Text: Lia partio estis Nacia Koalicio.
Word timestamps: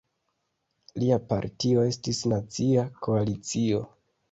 Lia 1.03 1.19
partio 1.33 1.85
estis 1.91 2.23
Nacia 2.33 2.89
Koalicio. 3.07 3.87